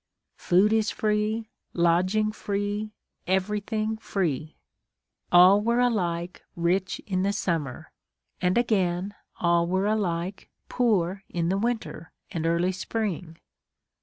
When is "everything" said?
3.27-3.97